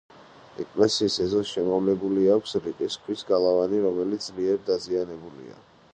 [0.61, 5.65] ეკლესიის ეზოს შემოვლებული აქვს რიყის ქვის გალავანი, რომელიც ძლიერ დაზიანებულია.